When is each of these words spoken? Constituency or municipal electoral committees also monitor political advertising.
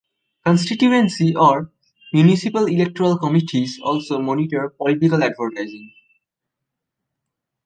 Constituency 0.43 1.35
or 1.35 1.69
municipal 2.11 2.65
electoral 2.65 3.19
committees 3.19 3.79
also 3.83 4.17
monitor 4.17 4.67
political 4.69 5.23
advertising. 5.23 5.93